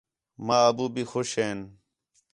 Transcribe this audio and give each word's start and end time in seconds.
ماں، 0.45 0.63
ابو 0.69 0.85
بھی 0.93 1.03
خوش 1.11 1.29
ہین 1.39 1.59